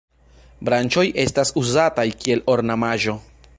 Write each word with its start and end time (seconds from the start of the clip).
Branĉoj 0.69 1.03
estas 1.25 1.53
uzataj 1.63 2.07
kiel 2.25 2.43
ornamaĵo. 2.57 3.19